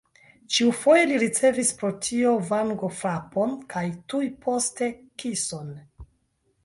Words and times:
Ĉiufoje 0.53 1.01
li 1.09 1.17
ricevis 1.23 1.73
pro 1.81 1.91
tio 2.07 2.33
vangofrapon 2.49 3.55
kaj 3.75 3.85
tuj 4.15 4.23
poste 4.47 4.89
kison. 5.25 5.71